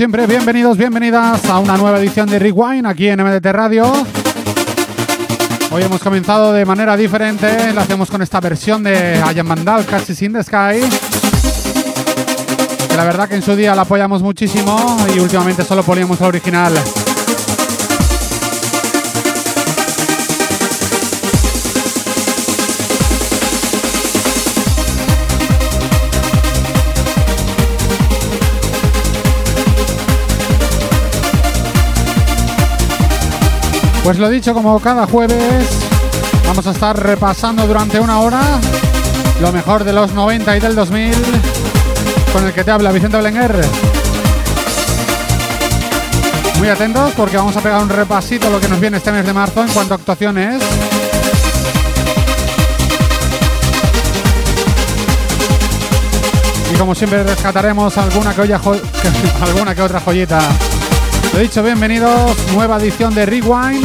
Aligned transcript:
Siempre, 0.00 0.26
bienvenidos, 0.26 0.78
bienvenidas 0.78 1.44
a 1.44 1.58
una 1.58 1.76
nueva 1.76 1.98
edición 1.98 2.26
de 2.26 2.38
Rewind 2.38 2.86
aquí 2.86 3.08
en 3.08 3.22
MDT 3.22 3.44
Radio. 3.48 3.92
Hoy 5.70 5.82
hemos 5.82 6.00
comenzado 6.00 6.54
de 6.54 6.64
manera 6.64 6.96
diferente, 6.96 7.70
lo 7.74 7.82
hacemos 7.82 8.10
con 8.10 8.22
esta 8.22 8.40
versión 8.40 8.82
de 8.82 9.20
Ayan 9.22 9.46
Mandal, 9.46 9.84
Casi 9.84 10.14
Sin 10.14 10.32
the 10.32 10.42
Sky. 10.42 10.80
Que 12.88 12.96
la 12.96 13.04
verdad 13.04 13.28
que 13.28 13.34
en 13.34 13.42
su 13.42 13.54
día 13.54 13.74
la 13.74 13.82
apoyamos 13.82 14.22
muchísimo 14.22 14.96
y 15.14 15.18
últimamente 15.18 15.64
solo 15.64 15.82
poníamos 15.82 16.18
la 16.18 16.28
original. 16.28 16.72
Pues 34.10 34.18
lo 34.18 34.28
dicho, 34.28 34.52
como 34.54 34.80
cada 34.80 35.06
jueves, 35.06 35.68
vamos 36.44 36.66
a 36.66 36.72
estar 36.72 37.00
repasando 37.00 37.64
durante 37.64 38.00
una 38.00 38.18
hora 38.18 38.40
lo 39.40 39.52
mejor 39.52 39.84
de 39.84 39.92
los 39.92 40.12
90 40.12 40.56
y 40.56 40.58
del 40.58 40.74
2000 40.74 41.14
con 42.32 42.44
el 42.44 42.52
que 42.52 42.64
te 42.64 42.72
habla 42.72 42.90
Vicente 42.90 43.18
Belenguer. 43.18 43.64
Muy 46.58 46.68
atentos 46.68 47.12
porque 47.16 47.36
vamos 47.36 47.56
a 47.56 47.60
pegar 47.60 47.80
un 47.80 47.88
repasito 47.88 48.48
a 48.48 48.50
lo 48.50 48.58
que 48.58 48.66
nos 48.66 48.80
viene 48.80 48.96
este 48.96 49.12
mes 49.12 49.24
de 49.24 49.32
marzo 49.32 49.62
en 49.62 49.68
cuanto 49.68 49.94
a 49.94 49.98
actuaciones. 49.98 50.60
Y 56.74 56.76
como 56.76 56.96
siempre 56.96 57.22
rescataremos 57.22 57.96
alguna 57.96 58.34
que, 58.34 58.42
alguna 59.40 59.72
que 59.72 59.82
otra 59.82 60.00
joyita. 60.00 60.40
Lo 61.32 61.38
dicho, 61.38 61.62
bienvenidos, 61.62 62.36
nueva 62.52 62.78
edición 62.78 63.14
de 63.14 63.26
Rewind. 63.26 63.84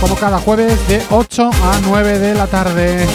Como 0.00 0.16
cada 0.16 0.38
jueves 0.38 0.76
de 0.88 1.02
8 1.10 1.50
a 1.50 1.80
9 1.84 2.18
de 2.18 2.34
la 2.34 2.46
tarde. 2.46 3.06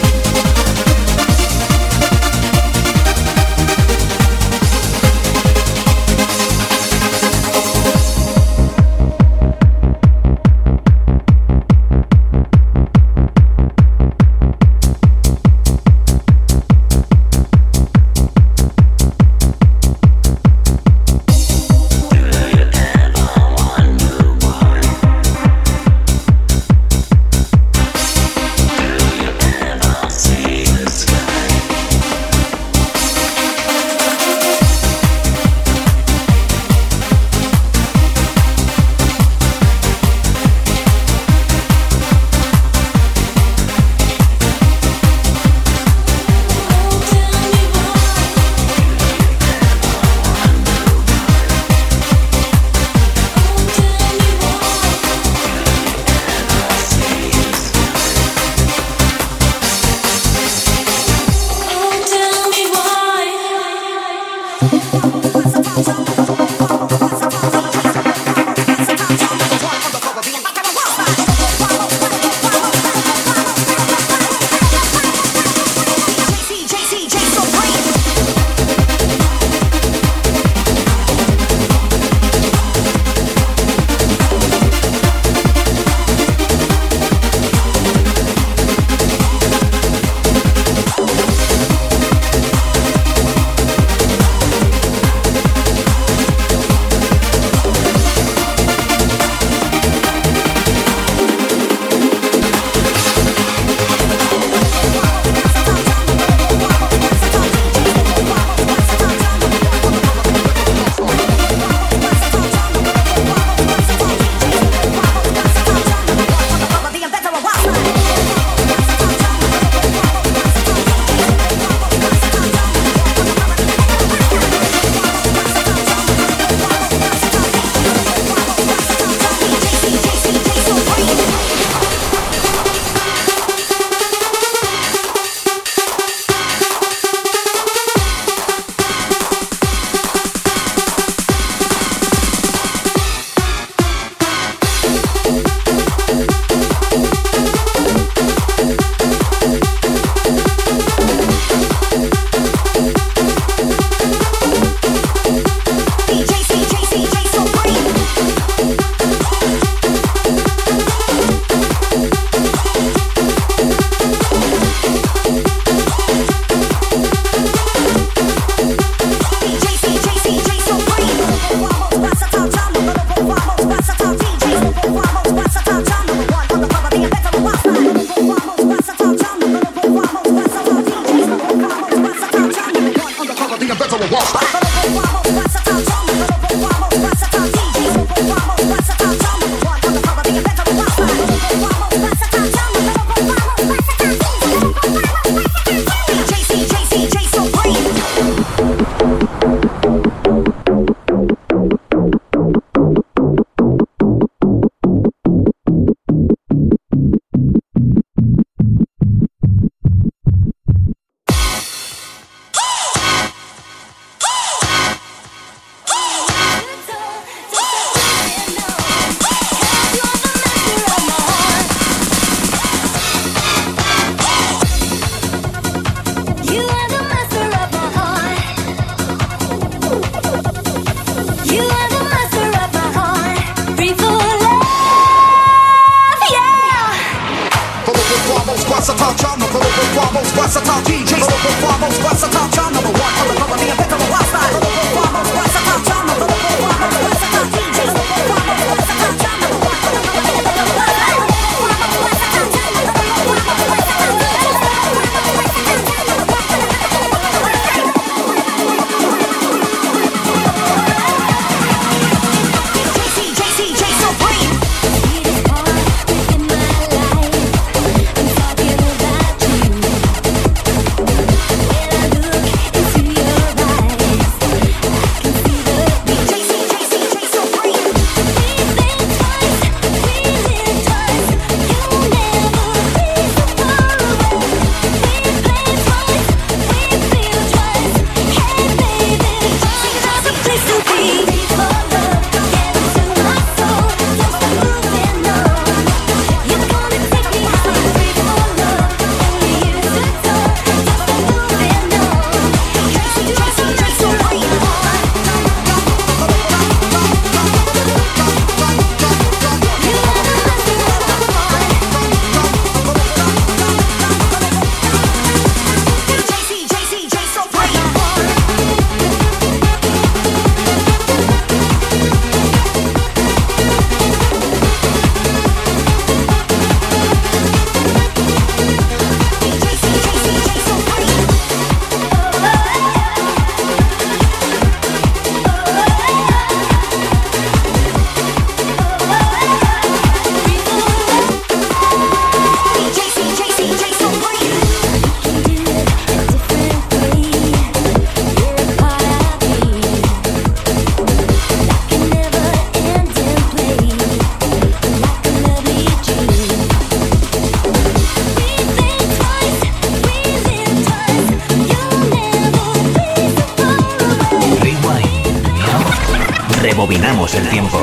Rebobinamos 366.66 367.36
el 367.36 367.48
tiempo. 367.48 367.80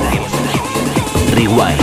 Rewind. 1.37 1.79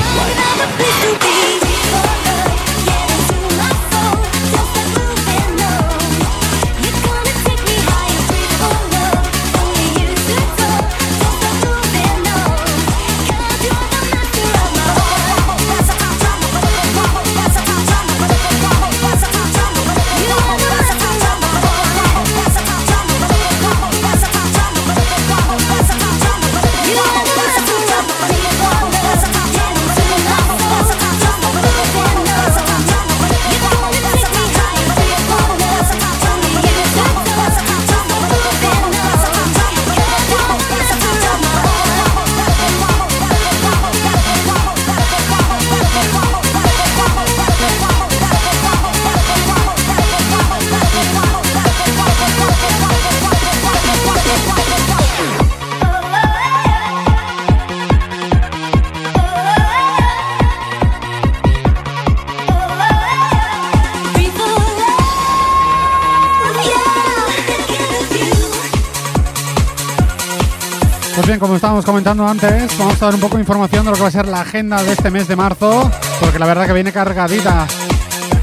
Comentando 71.89 72.27
antes, 72.27 72.77
vamos 72.77 73.01
a 73.01 73.05
dar 73.05 73.15
un 73.15 73.19
poco 73.19 73.37
de 73.37 73.41
información 73.41 73.83
de 73.83 73.89
lo 73.89 73.95
que 73.95 74.03
va 74.03 74.09
a 74.09 74.11
ser 74.11 74.27
la 74.27 74.41
agenda 74.41 74.83
de 74.83 74.91
este 74.91 75.09
mes 75.09 75.27
de 75.27 75.35
marzo, 75.35 75.89
porque 76.19 76.37
la 76.37 76.45
verdad 76.45 76.67
que 76.67 76.73
viene 76.73 76.91
cargadita. 76.91 77.65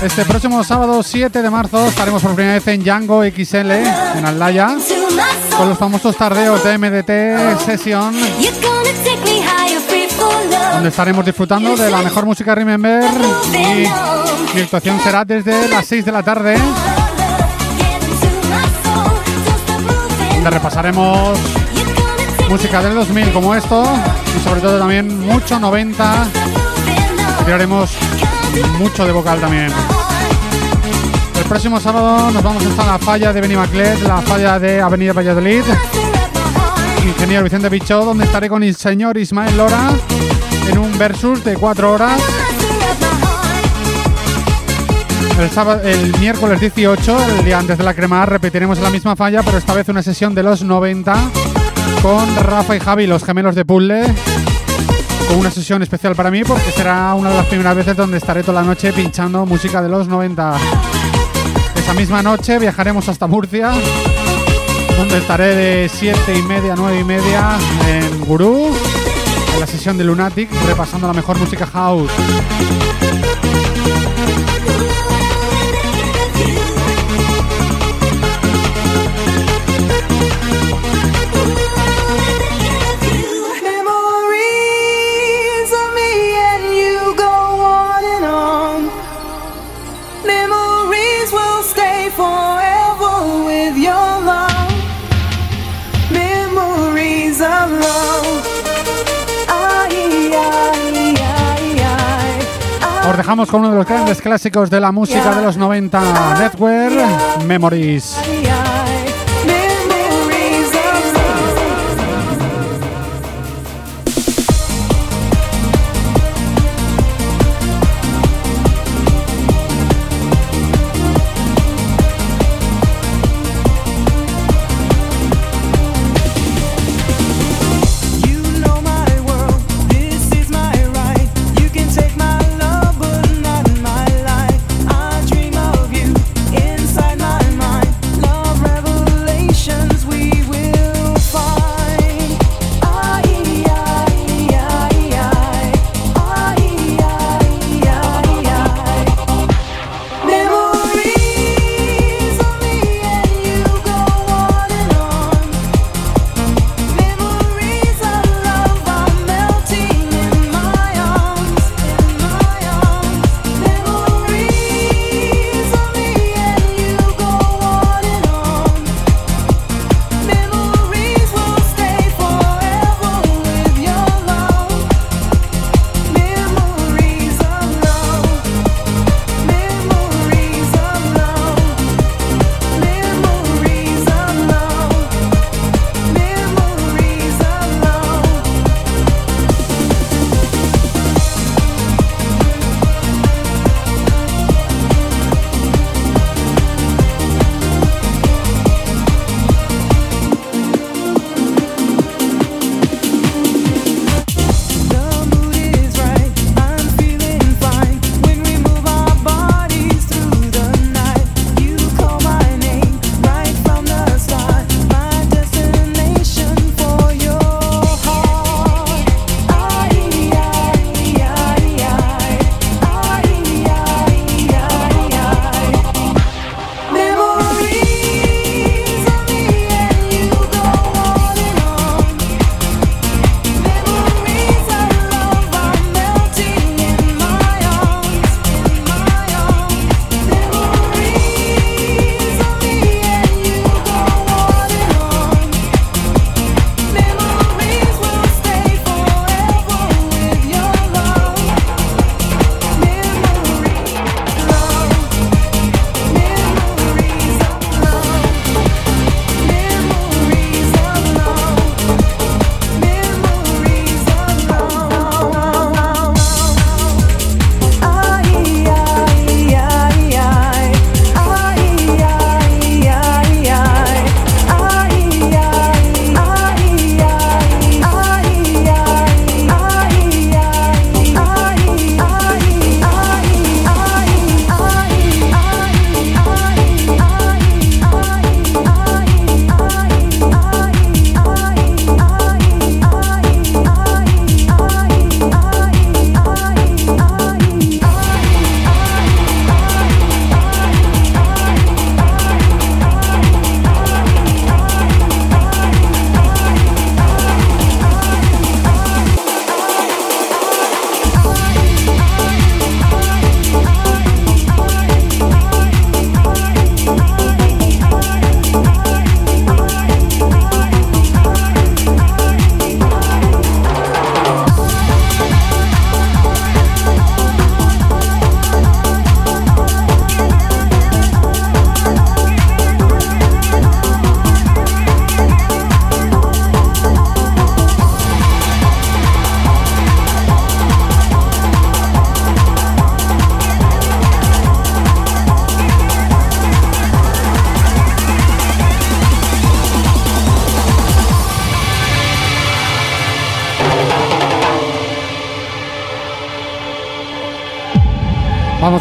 Este 0.02 0.24
próximo 0.24 0.64
sábado 0.64 1.00
7 1.00 1.42
de 1.42 1.48
marzo 1.48 1.86
estaremos 1.86 2.22
por 2.22 2.34
primera 2.34 2.54
vez 2.54 2.66
en 2.66 2.82
Django 2.82 3.22
XL, 3.22 3.70
en 3.70 4.26
Aldaya, 4.26 4.76
con 5.56 5.68
los 5.68 5.78
famosos 5.78 6.16
tardeos 6.16 6.64
de 6.64 6.76
MDT 6.76 7.60
Session, 7.64 8.16
donde 10.72 10.88
estaremos 10.88 11.24
disfrutando 11.24 11.76
de 11.76 11.88
la 11.88 12.02
mejor 12.02 12.26
música 12.26 12.52
Remember 12.52 13.04
y 13.52 13.86
mi 14.56 14.60
actuación 14.60 14.98
será 15.00 15.24
desde 15.24 15.68
las 15.68 15.86
6 15.86 16.04
de 16.04 16.12
la 16.12 16.24
tarde, 16.24 16.58
donde 20.34 20.50
repasaremos 20.50 21.38
música 22.48 22.82
del 22.82 22.94
2000 22.94 23.32
como 23.32 23.54
esto 23.54 23.84
y 24.36 24.44
sobre 24.44 24.60
todo 24.60 24.78
también 24.78 25.26
mucho 25.26 25.58
90 25.58 26.28
tiraremos 27.44 27.90
mucho 28.78 29.06
de 29.06 29.12
vocal 29.12 29.40
también. 29.40 29.72
El 31.36 31.44
próximo 31.44 31.80
sábado 31.80 32.30
nos 32.30 32.42
vamos 32.42 32.64
hasta 32.64 32.86
la 32.86 32.98
falla 32.98 33.32
de 33.32 33.40
Benimaclet 33.40 34.00
la 34.02 34.20
falla 34.22 34.58
de 34.58 34.80
Avenida 34.80 35.12
Valladolid. 35.12 35.62
Ingeniero 37.04 37.44
Vicente 37.44 37.68
Bichó 37.68 38.04
donde 38.04 38.24
estaré 38.24 38.48
con 38.48 38.62
el 38.62 38.74
señor 38.74 39.16
Ismael 39.16 39.56
Lora 39.56 39.90
en 40.68 40.78
un 40.78 40.96
versus 40.98 41.44
de 41.44 41.54
4 41.54 41.92
horas. 41.92 42.20
El, 45.38 45.50
sábado, 45.50 45.82
el 45.84 46.16
miércoles 46.18 46.60
18, 46.60 47.18
el 47.38 47.44
día 47.44 47.58
antes 47.58 47.76
de 47.76 47.84
la 47.84 47.92
crema, 47.92 48.24
repetiremos 48.24 48.78
la 48.78 48.90
misma 48.90 49.14
falla, 49.16 49.42
pero 49.42 49.58
esta 49.58 49.74
vez 49.74 49.88
una 49.88 50.02
sesión 50.02 50.34
de 50.34 50.42
los 50.42 50.62
90 50.62 51.14
con 52.02 52.36
Rafa 52.36 52.76
y 52.76 52.80
Javi, 52.80 53.06
los 53.06 53.24
gemelos 53.24 53.54
de 53.54 53.64
puzzle, 53.64 54.02
con 55.28 55.38
una 55.38 55.50
sesión 55.50 55.82
especial 55.82 56.14
para 56.14 56.30
mí 56.30 56.44
porque 56.44 56.70
será 56.70 57.14
una 57.14 57.30
de 57.30 57.36
las 57.36 57.46
primeras 57.46 57.76
veces 57.76 57.96
donde 57.96 58.18
estaré 58.18 58.42
toda 58.42 58.60
la 58.60 58.66
noche 58.66 58.92
pinchando 58.92 59.44
música 59.46 59.82
de 59.82 59.88
los 59.88 60.08
90. 60.08 60.56
Esa 61.74 61.94
misma 61.94 62.22
noche 62.22 62.58
viajaremos 62.58 63.08
hasta 63.08 63.26
Murcia, 63.26 63.72
donde 64.96 65.18
estaré 65.18 65.54
de 65.54 65.88
7 65.88 66.38
y 66.38 66.42
media 66.42 66.74
a 66.74 66.76
9 66.76 67.00
y 67.00 67.04
media 67.04 67.56
en 67.88 68.24
Gurú, 68.24 68.74
en 69.54 69.60
la 69.60 69.66
sesión 69.66 69.98
de 69.98 70.04
Lunatic, 70.04 70.48
repasando 70.66 71.06
la 71.06 71.12
mejor 71.12 71.38
música 71.38 71.66
house. 71.66 72.10
dejamos 103.26 103.50
con 103.50 103.58
uno 103.62 103.70
de 103.70 103.78
los 103.78 103.86
grandes 103.88 104.22
clásicos 104.22 104.70
de 104.70 104.78
la 104.78 104.92
música 104.92 105.34
de 105.34 105.42
los 105.42 105.56
90, 105.56 106.38
Network 106.38 107.44
Memories. 107.44 108.16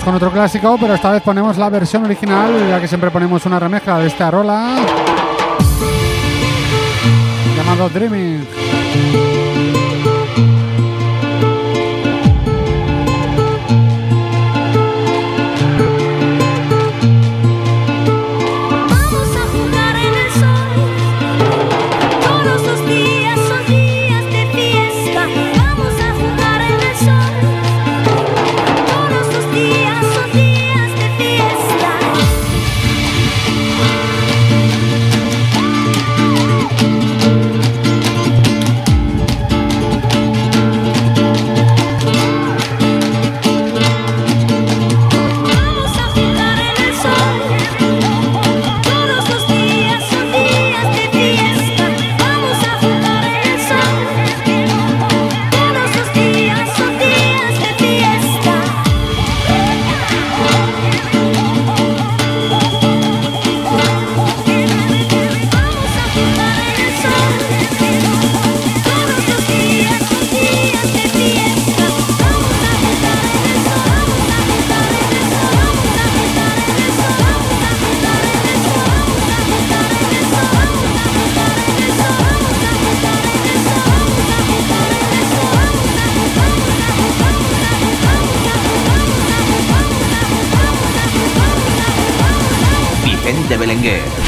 Con 0.04 0.14
otro 0.14 0.30
clásico, 0.30 0.78
pero 0.80 0.94
esta 0.94 1.10
vez 1.10 1.24
ponemos 1.24 1.58
la 1.58 1.70
versión 1.70 2.04
original, 2.04 2.52
ya 2.68 2.80
que 2.80 2.88
siempre 2.88 3.10
ponemos 3.10 3.46
una 3.46 3.60
remezcla 3.60 3.98
de 3.98 4.08
esta 4.08 4.30
rola. 4.30 4.75
Llamado 7.56 7.90
Dreaming. 7.90 9.35
Belenguer. 93.57 94.25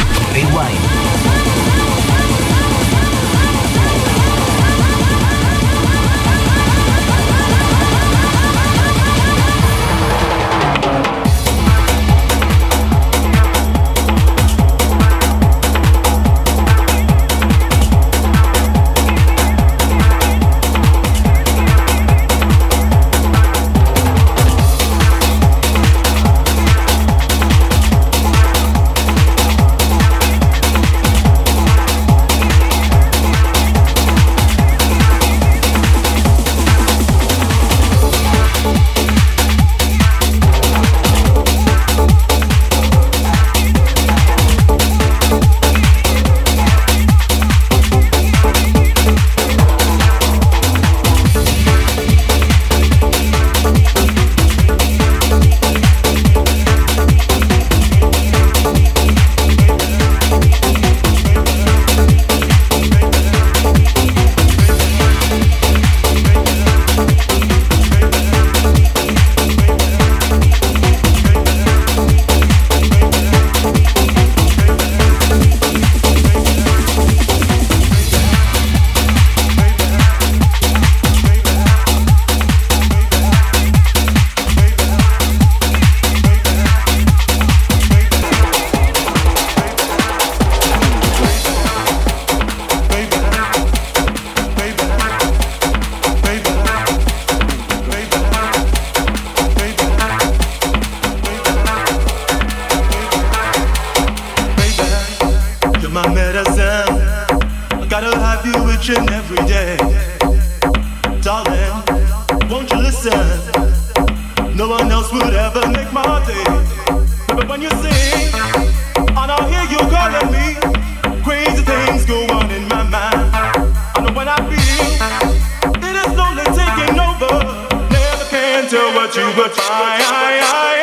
But 129.35 129.49
goodbye. 129.49 129.99
I, 129.99 130.39
I, 130.41 130.76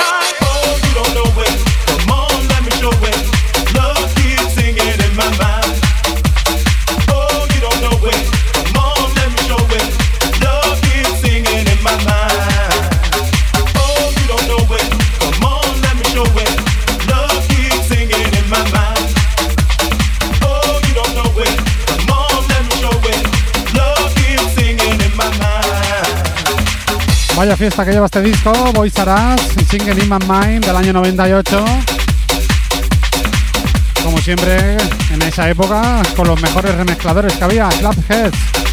Vaya 27.45 27.59
fiesta 27.59 27.85
que 27.85 27.93
lleva 27.93 28.07
este 28.07 28.23
disco, 28.23 28.73
Boy 28.73 28.89
Saras, 28.89 29.39
Single 29.69 30.03
in 30.03 30.09
My 30.09 30.17
Mind 30.27 30.65
del 30.65 30.77
año 30.77 30.95
98. 30.95 31.63
Como 34.03 34.17
siempre, 34.17 34.79
en 35.13 35.21
esa 35.21 35.51
época, 35.51 36.03
con 36.17 36.27
los 36.27 36.41
mejores 36.41 36.75
remezcladores 36.75 37.35
que 37.35 37.45
había, 37.45 37.69
Clapheads. 37.69 38.64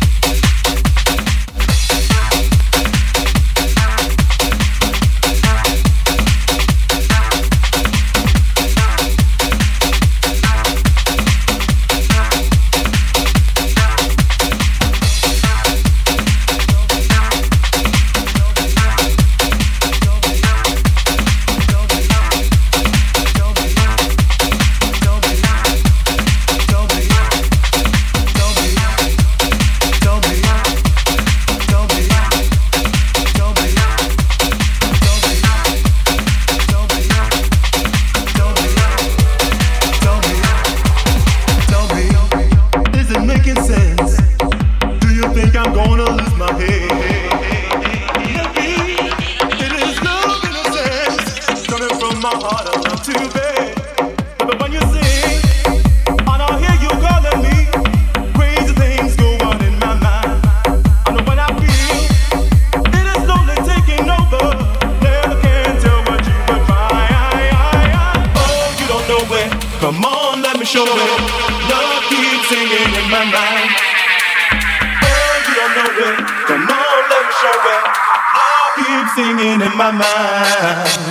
mind. 79.91 81.11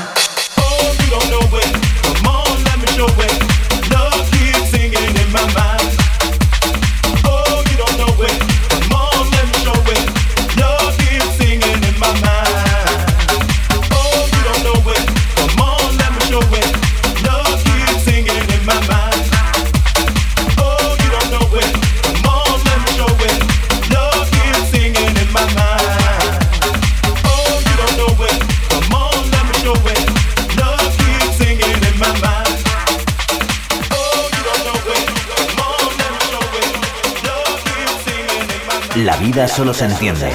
solo 39.50 39.74
se 39.74 39.84
entiende 39.84 40.30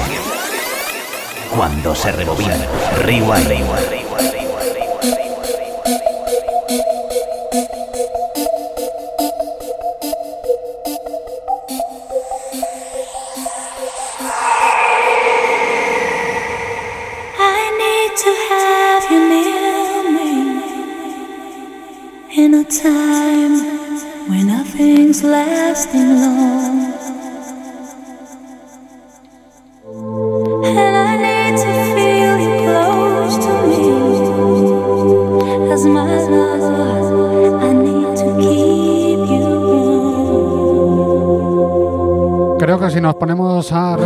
cuando 1.54 1.94
se 1.94 2.12
rebobina. 2.12 2.56
Rewind. 3.02 3.48
Rewind. 3.48 4.06
time 22.82 24.28
when 24.28 24.48
nothing's 24.48 25.22
lasting 25.22 26.20
long. 26.20 26.95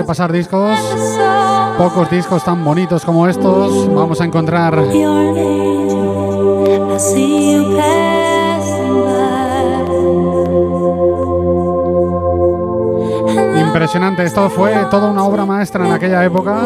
Repasar 0.00 0.32
discos, 0.32 0.78
pocos 1.76 2.10
discos 2.10 2.42
tan 2.42 2.64
bonitos 2.64 3.04
como 3.04 3.28
estos, 3.28 3.94
vamos 3.94 4.20
a 4.20 4.24
encontrar 4.24 4.82
impresionante. 13.60 14.24
Esto 14.24 14.48
fue 14.48 14.74
toda 14.90 15.10
una 15.10 15.24
obra 15.24 15.44
maestra 15.44 15.86
en 15.86 15.92
aquella 15.92 16.24
época. 16.24 16.62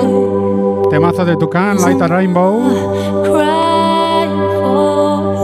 Temazo 0.91 1.25
de 1.25 1.37
Tucán, 1.37 1.81
Light 1.81 2.01
a 2.01 2.07
Rainbow. 2.07 2.63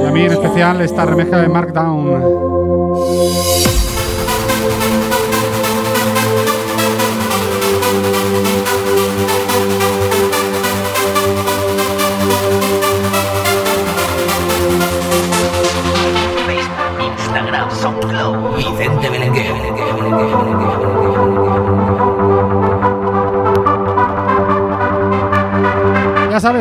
Y 0.01 0.05
a 0.07 0.11
mí 0.13 0.21
en 0.23 0.33
especial 0.33 0.81
esta 0.81 1.05
remezcla 1.05 1.39
de 1.39 1.49
Markdown. 1.49 3.80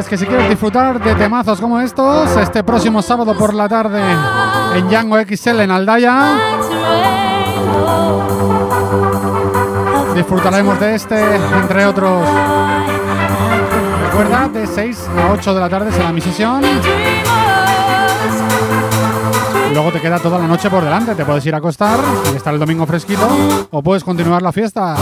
Que 0.09 0.17
si 0.17 0.25
quieres 0.25 0.49
disfrutar 0.49 0.99
de 0.99 1.13
temazos 1.13 1.61
como 1.61 1.79
estos, 1.79 2.35
este 2.37 2.63
próximo 2.63 3.03
sábado 3.03 3.37
por 3.37 3.53
la 3.53 3.69
tarde 3.69 4.01
en 4.75 4.89
Django 4.89 5.17
XL 5.19 5.59
en 5.59 5.69
Aldaya, 5.69 6.35
disfrutaremos 10.15 10.79
de 10.79 10.95
este, 10.95 11.35
entre 11.35 11.85
otros. 11.85 12.27
Recuerda, 14.07 14.49
de 14.49 14.65
6 14.65 15.09
a 15.15 15.31
8 15.33 15.53
de 15.53 15.59
la 15.59 15.69
tarde 15.69 15.91
será 15.91 16.11
mi 16.11 16.21
sesión. 16.21 16.63
Luego 19.73 19.91
te 19.91 20.01
queda 20.01 20.17
toda 20.17 20.39
la 20.39 20.47
noche 20.47 20.71
por 20.71 20.83
delante. 20.83 21.13
Te 21.13 21.23
puedes 21.23 21.45
ir 21.45 21.53
a 21.53 21.59
acostar 21.59 21.99
y 22.33 22.35
estar 22.35 22.51
el 22.51 22.59
domingo 22.59 22.87
fresquito 22.87 23.27
o 23.69 23.83
puedes 23.83 24.03
continuar 24.03 24.41
la 24.41 24.51
fiesta. 24.51 24.95